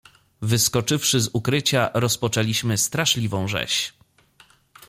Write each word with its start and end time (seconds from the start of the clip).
"„Wyskoczywszy 0.41 1.19
z 1.21 1.29
ukrycia, 1.33 1.89
rozpoczęliśmy 1.93 2.77
straszliwą 2.77 3.47
rzeź." 3.47 3.93